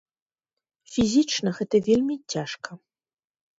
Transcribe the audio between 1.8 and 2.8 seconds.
вельмі цяжка.